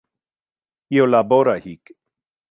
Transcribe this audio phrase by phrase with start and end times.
[0.95, 1.93] Io labora hic.